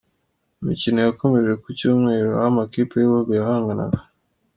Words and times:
Imikino 0.61 0.99
yakomeje 1.01 1.51
ku 1.61 1.67
cyumweru, 1.77 2.29
aho 2.35 2.47
amakipi 2.51 2.93
y’ibihugu 2.97 3.31
yahanganaga. 3.39 3.99